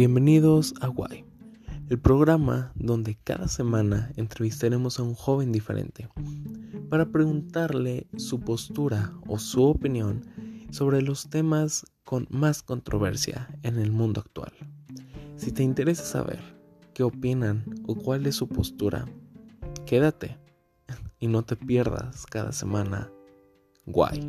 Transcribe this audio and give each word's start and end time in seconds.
Bienvenidos 0.00 0.72
a 0.80 0.88
Why, 0.88 1.26
el 1.90 1.98
programa 1.98 2.72
donde 2.74 3.18
cada 3.22 3.48
semana 3.48 4.10
entrevistaremos 4.16 4.98
a 4.98 5.02
un 5.02 5.12
joven 5.12 5.52
diferente 5.52 6.08
para 6.88 7.12
preguntarle 7.12 8.06
su 8.16 8.40
postura 8.40 9.12
o 9.26 9.38
su 9.38 9.62
opinión 9.62 10.22
sobre 10.70 11.02
los 11.02 11.28
temas 11.28 11.84
con 12.02 12.26
más 12.30 12.62
controversia 12.62 13.54
en 13.62 13.78
el 13.78 13.92
mundo 13.92 14.22
actual. 14.22 14.52
Si 15.36 15.52
te 15.52 15.64
interesa 15.64 16.04
saber 16.04 16.40
qué 16.94 17.02
opinan 17.02 17.62
o 17.86 17.94
cuál 17.94 18.24
es 18.24 18.36
su 18.36 18.48
postura, 18.48 19.04
quédate 19.84 20.38
y 21.18 21.26
no 21.26 21.42
te 21.42 21.56
pierdas 21.56 22.24
cada 22.24 22.52
semana. 22.52 23.12
Guay. 23.84 24.26